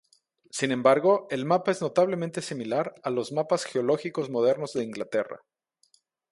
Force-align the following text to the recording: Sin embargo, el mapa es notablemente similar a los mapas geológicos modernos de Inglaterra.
Sin 0.49 0.71
embargo, 0.71 1.27
el 1.29 1.45
mapa 1.45 1.69
es 1.69 1.79
notablemente 1.79 2.41
similar 2.41 2.95
a 3.03 3.11
los 3.11 3.31
mapas 3.31 3.65
geológicos 3.65 4.31
modernos 4.31 4.73
de 4.73 4.83
Inglaterra. 4.83 5.41